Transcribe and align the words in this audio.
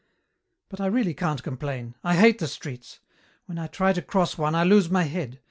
"But 0.69 0.81
I 0.81 0.87
really 0.87 1.13
can't 1.13 1.43
complain. 1.43 1.93
I 2.03 2.15
hate 2.15 2.39
the 2.39 2.47
streets. 2.47 3.01
When 3.45 3.59
I 3.59 3.67
try 3.67 3.93
to 3.93 4.01
cross 4.01 4.35
one 4.35 4.55
I 4.55 4.63
lose 4.63 4.89
my 4.89 5.03
head. 5.03 5.39